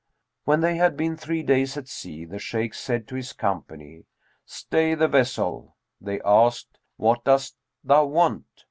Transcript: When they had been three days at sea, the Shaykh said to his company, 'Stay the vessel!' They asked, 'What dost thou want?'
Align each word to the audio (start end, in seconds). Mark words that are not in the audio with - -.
When 0.45 0.61
they 0.61 0.77
had 0.77 0.97
been 0.97 1.15
three 1.15 1.43
days 1.43 1.77
at 1.77 1.87
sea, 1.87 2.25
the 2.25 2.39
Shaykh 2.39 2.73
said 2.73 3.07
to 3.07 3.13
his 3.15 3.33
company, 3.33 4.07
'Stay 4.47 4.95
the 4.95 5.07
vessel!' 5.07 5.75
They 6.03 6.19
asked, 6.21 6.79
'What 6.97 7.23
dost 7.23 7.55
thou 7.83 8.05
want?' 8.05 8.45